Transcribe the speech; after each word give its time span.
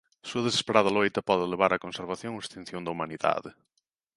A 0.23 0.25
súa 0.29 0.45
desesperada 0.47 0.93
loita 0.97 1.25
pode 1.29 1.45
levar 1.53 1.71
á 1.75 1.77
conservación 1.85 2.31
ou 2.33 2.41
extinción 2.43 2.81
da 2.83 2.93
humanidade. 2.93 3.49